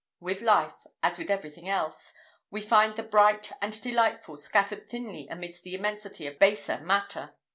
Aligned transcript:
With 0.19 0.41
life, 0.41 0.87
as 1.03 1.19
with 1.19 1.29
everything 1.29 1.69
else, 1.69 2.15
we 2.49 2.59
find 2.59 2.95
the 2.95 3.03
bright 3.03 3.51
and 3.61 3.79
delightful 3.83 4.35
scattered 4.35 4.89
thinly 4.89 5.27
amidst 5.27 5.63
an 5.67 5.73
immensity 5.75 6.25
of 6.25 6.39
baser 6.39 6.79
matter. 6.79 7.35